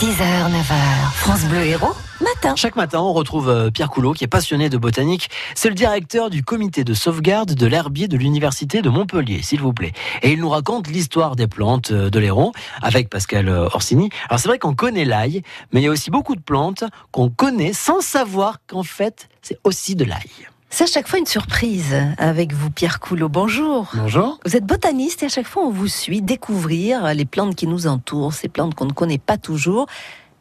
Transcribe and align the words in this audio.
6h, 0.00 0.50
9h, 0.50 1.12
France 1.14 1.44
Bleu 1.44 1.64
Héros, 1.64 1.94
matin. 2.20 2.56
Chaque 2.56 2.74
matin, 2.74 2.98
on 2.98 3.12
retrouve 3.12 3.48
euh, 3.48 3.70
Pierre 3.70 3.90
Coulot, 3.90 4.12
qui 4.12 4.24
est 4.24 4.28
passionné 4.28 4.68
de 4.68 4.76
botanique. 4.76 5.30
C'est 5.54 5.68
le 5.68 5.76
directeur 5.76 6.30
du 6.30 6.42
comité 6.42 6.82
de 6.82 6.94
sauvegarde 6.94 7.54
de 7.54 7.66
l'herbier 7.66 8.08
de 8.08 8.16
l'université 8.16 8.82
de 8.82 8.90
Montpellier, 8.90 9.40
s'il 9.42 9.60
vous 9.60 9.72
plaît. 9.72 9.92
Et 10.22 10.32
il 10.32 10.40
nous 10.40 10.48
raconte 10.48 10.88
l'histoire 10.88 11.36
des 11.36 11.46
plantes 11.46 11.92
euh, 11.92 12.10
de 12.10 12.18
l'Héron 12.18 12.50
avec 12.82 13.08
Pascal 13.08 13.48
euh, 13.48 13.66
Orsini. 13.66 14.10
Alors 14.28 14.40
c'est 14.40 14.48
vrai 14.48 14.58
qu'on 14.58 14.74
connaît 14.74 15.04
l'ail, 15.04 15.42
mais 15.72 15.80
il 15.80 15.84
y 15.84 15.88
a 15.88 15.92
aussi 15.92 16.10
beaucoup 16.10 16.34
de 16.34 16.42
plantes 16.42 16.82
qu'on 17.12 17.30
connaît 17.30 17.72
sans 17.72 18.00
savoir 18.00 18.58
qu'en 18.66 18.82
fait, 18.82 19.28
c'est 19.42 19.60
aussi 19.62 19.94
de 19.94 20.04
l'ail. 20.04 20.48
C'est 20.70 20.84
à 20.84 20.86
chaque 20.88 21.06
fois 21.06 21.20
une 21.20 21.26
surprise 21.26 21.94
avec 22.18 22.52
vous, 22.52 22.68
Pierre 22.68 22.98
Coulot. 22.98 23.28
Bonjour. 23.28 23.92
Bonjour. 23.94 24.40
Vous 24.44 24.56
êtes 24.56 24.66
botaniste 24.66 25.22
et 25.22 25.26
à 25.26 25.28
chaque 25.28 25.46
fois 25.46 25.62
on 25.64 25.70
vous 25.70 25.86
suit 25.86 26.20
découvrir 26.20 27.14
les 27.14 27.24
plantes 27.24 27.54
qui 27.54 27.68
nous 27.68 27.86
entourent, 27.86 28.32
ces 28.34 28.48
plantes 28.48 28.74
qu'on 28.74 28.86
ne 28.86 28.92
connaît 28.92 29.18
pas 29.18 29.38
toujours. 29.38 29.86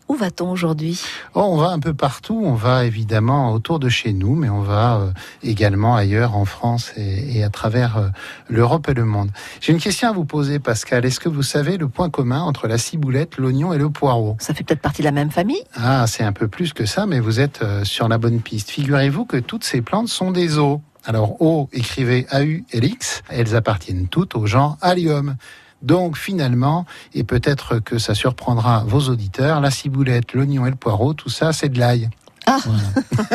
Où 0.09 0.15
va-t-on 0.15 0.51
aujourd'hui? 0.51 1.01
Oh, 1.34 1.41
On 1.45 1.57
va 1.57 1.70
un 1.70 1.80
peu 1.80 1.93
partout. 1.93 2.41
On 2.43 2.53
va 2.55 2.85
évidemment 2.85 3.53
autour 3.53 3.80
de 3.80 3.89
chez 3.89 4.12
nous, 4.13 4.35
mais 4.35 4.49
on 4.49 4.62
va 4.62 4.98
euh, 4.98 5.12
également 5.43 5.95
ailleurs 5.95 6.35
en 6.35 6.45
France 6.45 6.91
et, 6.98 7.38
et 7.38 7.43
à 7.43 7.49
travers 7.49 7.98
euh, 7.98 8.07
l'Europe 8.49 8.89
et 8.89 8.93
le 8.93 9.05
monde. 9.05 9.29
J'ai 9.62 9.71
une 9.71 9.79
question 9.79 10.09
à 10.09 10.12
vous 10.12 10.26
poser, 10.26 10.59
Pascal. 10.59 11.05
Est-ce 11.05 11.20
que 11.20 11.29
vous 11.29 11.41
savez 11.43 11.77
le 11.77 11.88
point 11.88 12.09
commun 12.09 12.41
entre 12.41 12.67
la 12.67 12.77
ciboulette, 12.77 13.38
l'oignon 13.38 13.71
et 13.73 13.77
le 13.77 13.89
poireau? 13.89 14.35
Ça 14.39 14.53
fait 14.53 14.63
peut-être 14.63 14.81
partie 14.81 15.02
de 15.02 15.07
la 15.07 15.12
même 15.12 15.31
famille? 15.31 15.63
Ah, 15.76 16.05
c'est 16.05 16.23
un 16.23 16.34
peu 16.34 16.48
plus 16.48 16.73
que 16.73 16.85
ça, 16.85 17.05
mais 17.05 17.20
vous 17.20 17.40
êtes 17.40 17.62
euh, 17.62 17.84
sur 17.85 18.07
la 18.09 18.17
bonne 18.17 18.41
piste. 18.41 18.70
Figurez-vous 18.71 19.26
que 19.26 19.38
toutes 19.38 19.63
ces 19.63 19.81
plantes 19.81 20.09
sont 20.09 20.31
des 20.31 20.57
eaux. 20.57 20.81
Alors, 21.05 21.41
O, 21.41 21.70
écrivez 21.73 22.27
A-U-L-X, 22.29 23.23
elles 23.29 23.55
appartiennent 23.55 24.07
toutes 24.07 24.35
au 24.35 24.45
genre 24.45 24.77
Allium. 24.81 25.35
Donc 25.83 26.17
finalement, 26.17 26.85
et 27.13 27.23
peut-être 27.23 27.79
que 27.79 27.99
ça 27.99 28.15
surprendra 28.15 28.83
vos 28.87 29.09
auditeurs, 29.09 29.61
la 29.61 29.69
ciboulette, 29.69 30.33
l'oignon 30.33 30.65
et 30.65 30.69
le 30.69 30.75
poireau, 30.75 31.13
tout 31.13 31.29
ça, 31.29 31.53
c'est 31.53 31.69
de 31.69 31.77
l'ail. 31.77 32.09
Ah, 32.45 32.59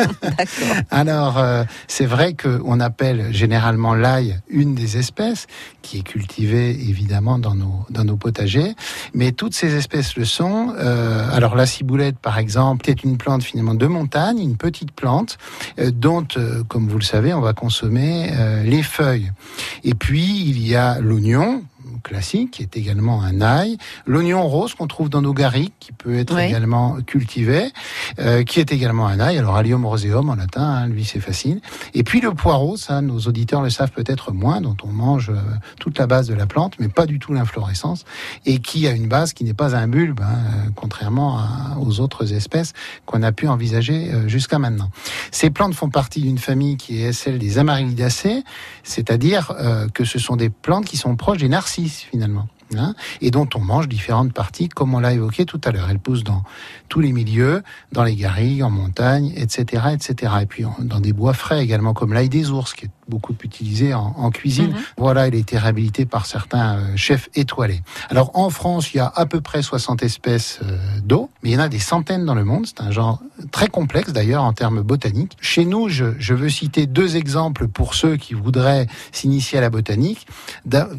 Alors, 0.91 1.39
euh, 1.39 1.63
c'est 1.87 2.05
vrai 2.05 2.35
qu'on 2.35 2.79
appelle 2.79 3.33
généralement 3.33 3.95
l'ail 3.95 4.39
une 4.49 4.75
des 4.75 4.97
espèces 4.97 5.47
qui 5.81 5.99
est 5.99 6.03
cultivée 6.03 6.69
évidemment 6.69 7.39
dans 7.39 7.55
nos, 7.55 7.85
dans 7.89 8.03
nos 8.03 8.17
potagers, 8.17 8.75
mais 9.15 9.31
toutes 9.31 9.55
ces 9.55 9.75
espèces 9.75 10.15
le 10.15 10.25
sont. 10.25 10.73
Euh, 10.77 11.27
alors, 11.33 11.55
la 11.55 11.65
ciboulette, 11.65 12.19
par 12.19 12.37
exemple, 12.37 12.87
est 12.89 13.03
une 13.03 13.17
plante 13.17 13.43
finalement 13.43 13.73
de 13.73 13.87
montagne, 13.87 14.39
une 14.39 14.57
petite 14.57 14.91
plante 14.91 15.37
euh, 15.79 15.89
dont, 15.91 16.27
comme 16.67 16.87
vous 16.87 16.99
le 16.99 17.03
savez, 17.03 17.33
on 17.33 17.41
va 17.41 17.53
consommer 17.53 18.31
les 18.63 18.83
feuilles. 18.83 19.31
Et 19.83 19.93
puis, 19.93 20.43
il 20.47 20.65
y 20.67 20.75
a 20.75 20.99
l'oignon, 20.99 21.63
classique, 22.03 22.51
qui 22.51 22.61
est 22.63 22.77
également 22.77 23.21
un 23.21 23.41
ail. 23.41 23.77
L'oignon 24.05 24.47
rose 24.47 24.73
qu'on 24.73 24.87
trouve 24.87 25.09
dans 25.09 25.21
nos 25.21 25.33
garrigues, 25.33 25.71
qui 25.79 25.91
peut 25.91 26.15
être 26.17 26.35
Oui. 26.35 26.43
également 26.43 26.97
cultivé, 27.05 27.71
euh, 28.19 28.43
qui 28.43 28.59
est 28.59 28.71
également 28.71 29.07
un 29.07 29.19
ail. 29.19 29.37
Alors 29.37 29.55
allium 29.55 29.85
roseum 29.85 30.29
en 30.29 30.35
latin, 30.35 30.61
hein, 30.63 30.87
lui 30.87 31.05
c'est 31.05 31.19
facile. 31.19 31.61
Et 31.93 32.03
puis 32.03 32.21
le 32.21 32.33
poireau, 32.33 32.77
ça 32.77 33.01
nos 33.01 33.19
auditeurs 33.19 33.61
le 33.61 33.69
savent 33.69 33.91
peut-être 33.91 34.31
moins, 34.31 34.61
dont 34.61 34.77
on 34.83 34.87
mange 34.91 35.29
euh, 35.29 35.35
toute 35.79 35.97
la 35.99 36.07
base 36.07 36.27
de 36.27 36.33
la 36.33 36.45
plante, 36.45 36.73
mais 36.79 36.87
pas 36.89 37.05
du 37.05 37.19
tout 37.19 37.33
l'inflorescence, 37.33 38.05
et 38.45 38.59
qui 38.59 38.87
a 38.87 38.91
une 38.91 39.07
base 39.07 39.33
qui 39.33 39.43
n'est 39.43 39.53
pas 39.53 39.75
un 39.75 39.87
bulbe, 39.87 40.19
hein, 40.21 40.37
euh, 40.67 40.69
contrairement 40.75 41.37
à- 41.39 41.77
aux 41.79 41.99
autres 41.99 42.33
espèces 42.33 42.73
qu'on 43.05 43.23
a 43.23 43.31
pu 43.31 43.47
envisager 43.47 44.11
jusqu'à 44.27 44.59
maintenant. 44.59 44.89
Ces 45.31 45.49
plantes 45.49 45.73
font 45.73 45.89
partie 45.89 46.21
d'une 46.21 46.37
famille 46.37 46.77
qui 46.77 47.01
est 47.01 47.13
celle 47.13 47.39
des 47.39 47.57
Amarylidacées, 47.57 48.43
c'est-à-dire 48.83 49.53
euh, 49.59 49.87
que 49.89 50.03
ce 50.05 50.19
sont 50.19 50.35
des 50.35 50.49
plantes 50.49 50.85
qui 50.85 50.97
sont 50.97 51.15
proches 51.15 51.37
des 51.39 51.49
narcisses 51.49 51.88
finalement. 51.89 52.47
Hein, 52.77 52.93
et 53.21 53.31
dont 53.31 53.47
on 53.55 53.59
mange 53.59 53.87
différentes 53.87 54.33
parties, 54.33 54.69
comme 54.69 54.93
on 54.93 54.99
l'a 54.99 55.13
évoqué 55.13 55.45
tout 55.45 55.61
à 55.63 55.71
l'heure. 55.71 55.87
Elles 55.89 55.99
poussent 55.99 56.23
dans 56.23 56.43
tous 56.87 56.99
les 56.99 57.11
milieux, 57.11 57.63
dans 57.91 58.03
les 58.03 58.15
garrigues, 58.15 58.63
en 58.63 58.69
montagne, 58.69 59.31
etc., 59.35 59.83
etc. 59.93 60.33
Et 60.41 60.45
puis 60.45 60.65
dans 60.79 60.99
des 60.99 61.13
bois 61.13 61.33
frais 61.33 61.63
également, 61.63 61.93
comme 61.93 62.13
l'ail 62.13 62.29
des 62.29 62.49
ours, 62.51 62.73
qui 62.73 62.85
est 62.85 62.89
beaucoup 63.09 63.35
utilisé 63.43 63.93
en, 63.93 64.13
en 64.17 64.29
cuisine. 64.29 64.69
Mhm. 64.69 64.77
Voilà, 64.97 65.27
il 65.27 65.35
a 65.35 65.37
été 65.37 65.57
réhabilité 65.57 66.05
par 66.05 66.25
certains 66.25 66.77
euh, 66.77 66.95
chefs 66.95 67.29
étoilés. 67.35 67.81
Alors 68.09 68.31
en 68.35 68.49
France, 68.49 68.93
il 68.93 68.97
y 68.97 68.99
a 68.99 69.11
à 69.15 69.25
peu 69.25 69.41
près 69.41 69.61
60 69.61 70.03
espèces 70.03 70.59
euh, 70.63 70.77
d'eau, 71.03 71.29
mais 71.41 71.49
il 71.49 71.53
y 71.53 71.57
en 71.57 71.61
a 71.61 71.69
des 71.69 71.79
centaines 71.79 72.25
dans 72.25 72.35
le 72.35 72.45
monde. 72.45 72.67
C'est 72.67 72.81
un 72.81 72.91
genre 72.91 73.19
très 73.51 73.67
complexe 73.67 74.13
d'ailleurs 74.13 74.43
en 74.43 74.53
termes 74.53 74.81
botaniques. 74.81 75.37
Chez 75.41 75.65
nous, 75.65 75.89
je, 75.89 76.05
je 76.19 76.33
veux 76.33 76.49
citer 76.49 76.85
deux 76.85 77.17
exemples 77.17 77.67
pour 77.67 77.95
ceux 77.95 78.15
qui 78.17 78.33
voudraient 78.35 78.87
s'initier 79.11 79.57
à 79.57 79.61
la 79.61 79.69
botanique, 79.69 80.27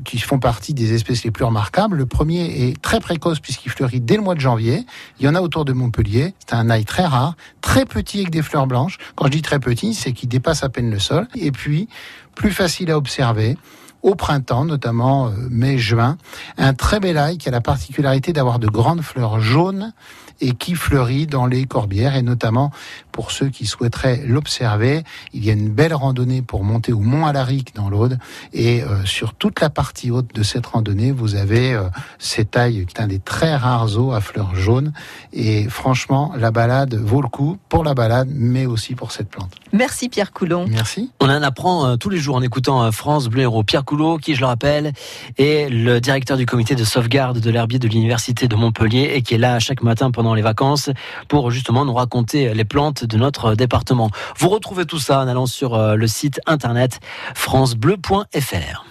qui 0.05 0.19
font 0.19 0.39
partie 0.39 0.75
des 0.75 0.95
espèces 0.95 1.25
les 1.25 1.31
plus 1.31 1.45
remarquables. 1.45 1.60
Le 1.91 2.07
premier 2.07 2.69
est 2.69 2.81
très 2.81 3.01
précoce 3.01 3.41
puisqu'il 3.41 3.71
fleurit 3.71 4.01
dès 4.01 4.17
le 4.17 4.23
mois 4.23 4.35
de 4.35 4.41
janvier. 4.41 4.85
Il 5.19 5.27
y 5.27 5.29
en 5.29 5.35
a 5.35 5.41
autour 5.41 5.65
de 5.65 5.73
Montpellier. 5.73 6.35
C'est 6.39 6.55
un 6.55 6.71
ail 6.71 6.85
très 6.85 7.05
rare, 7.05 7.35
très 7.61 7.85
petit 7.85 8.21
avec 8.21 8.31
des 8.31 8.43
fleurs 8.43 8.67
blanches. 8.67 8.99
Quand 9.15 9.27
je 9.27 9.33
dis 9.33 9.43
très 9.43 9.61
petit, 9.61 9.95
c'est 9.95 10.13
qu'il 10.13 10.29
dépasse 10.29 10.63
à 10.63 10.69
peine 10.69 10.91
le 10.91 10.99
sol. 10.99 11.29
Et 11.35 11.53
puis, 11.53 11.89
plus 12.35 12.51
facile 12.51 12.91
à 12.91 12.97
observer. 12.97 13.57
Au 14.03 14.15
printemps, 14.15 14.65
notamment 14.65 15.29
euh, 15.29 15.31
mai-juin, 15.51 16.17
un 16.57 16.75
très 16.75 17.01
bel 17.01 17.19
ail 17.19 17.39
qui 17.39 17.49
a 17.49 17.53
la 17.53 17.61
particularité 17.61 18.33
d'avoir 18.33 18.59
de 18.59 18.67
grandes 18.67 19.03
fleurs 19.03 19.41
jaunes 19.41 19.93
et 20.41 20.53
qui 20.53 20.75
fleurit 20.75 21.27
dans 21.27 21.47
les 21.47 21.67
corbières 21.67 22.17
et 22.17 22.23
notamment 22.23 22.71
pour 23.13 23.31
ceux 23.31 23.49
qui 23.49 23.67
souhaiteraient 23.67 24.23
l'observer, 24.27 25.05
il 25.33 25.45
y 25.45 25.51
a 25.51 25.53
une 25.53 25.69
belle 25.69 25.95
randonnée 25.95 26.43
pour 26.43 26.65
monter 26.65 26.93
au 26.93 27.01
Mont 27.01 27.27
Alaric 27.27 27.75
dans 27.75 27.91
l'Aude 27.91 28.19
et 28.53 28.83
euh, 28.83 29.05
sur 29.05 29.35
toute 29.35 29.61
la 29.61 29.71
partie 29.71 30.11
haute 30.11 30.35
de 30.35 30.43
cette 30.43 30.67
randonnée, 30.67 31.13
vous 31.13 31.35
avez 31.35 31.75
euh, 31.75 31.83
cet 32.19 32.57
ail 32.57 32.87
qui 32.87 32.97
est 32.97 33.01
un 33.03 33.09
des 33.09 33.19
très 33.19 33.55
rares 33.55 33.99
os 33.99 34.15
à 34.15 34.21
fleurs 34.21 34.55
jaunes 34.55 34.93
et 35.33 35.69
franchement, 35.69 36.33
la 36.39 36.51
balade 36.51 36.95
vaut 36.95 37.23
le 37.23 37.29
coup 37.29 37.59
pour 37.69 37.85
la 37.85 37.95
balade 37.95 38.29
mais 38.33 38.67
aussi 38.67 38.95
pour 38.95 39.13
cette 39.13 39.29
plante. 39.29 39.53
merci 39.73 40.09
Pierre 40.09 40.33
Coulon. 40.33 40.67
Merci. 40.69 41.11
On 41.31 41.35
en 41.35 41.43
apprend 41.45 41.87
euh, 41.87 41.97
tous 41.97 42.11
les 42.11 42.19
jours 42.19 42.35
en 42.35 42.43
écoutant 42.43 42.83
euh, 42.83 42.91
France 42.91 43.29
Bleu 43.29 43.43
Héros. 43.43 43.63
Pierre 43.63 43.85
Coulot, 43.85 44.17
qui 44.17 44.35
je 44.35 44.41
le 44.41 44.47
rappelle, 44.47 44.93
est 45.39 45.71
le 45.71 46.01
directeur 46.01 46.37
du 46.37 46.45
comité 46.45 46.75
de 46.75 46.83
sauvegarde 46.83 47.39
de 47.39 47.51
l'herbier 47.51 47.79
de 47.79 47.87
l'université 47.87 48.49
de 48.49 48.57
Montpellier 48.57 49.13
et 49.15 49.23
qui 49.23 49.35
est 49.35 49.39
là 49.39 49.61
chaque 49.61 49.85
matin 49.85 50.11
pendant 50.11 50.35
les 50.35 50.43
vacances 50.43 50.91
pour 51.29 51.53
justement 51.53 51.85
nous 51.85 51.95
raconter 51.95 52.53
les 52.53 52.65
plantes 52.65 53.05
de 53.05 53.17
notre 53.17 53.55
département. 53.55 54.11
Vous 54.39 54.49
retrouvez 54.49 54.87
tout 54.87 54.99
ça 54.99 55.21
en 55.21 55.29
allant 55.29 55.47
sur 55.47 55.75
euh, 55.75 55.95
le 55.95 56.09
site 56.09 56.41
internet 56.47 56.99
francebleu.fr. 57.37 58.85